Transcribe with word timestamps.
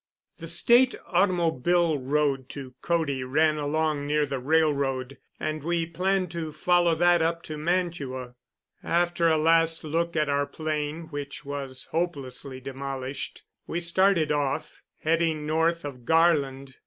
The 0.39 0.47
State 0.47 0.95
automobile 1.09 1.99
road 1.99 2.49
to 2.49 2.73
Cody 2.81 3.23
ran 3.23 3.57
along 3.59 4.07
near 4.07 4.25
the 4.25 4.39
railroad, 4.39 5.19
and 5.39 5.63
we 5.63 5.85
planned 5.85 6.31
to 6.31 6.51
follow 6.51 6.95
that 6.95 7.21
up 7.21 7.43
to 7.43 7.57
Mantua. 7.59 8.33
After 8.81 9.27
a 9.29 9.37
last 9.37 9.83
look 9.83 10.15
at 10.15 10.27
our 10.27 10.47
plane, 10.47 11.01
which 11.09 11.45
was 11.45 11.85
hopelessly 11.91 12.59
demolished, 12.59 13.43
we 13.67 13.79
started 13.79 14.31
off, 14.31 14.81
heading 15.01 15.45
north 15.45 15.85
of 15.85 16.03
Garland. 16.03 16.77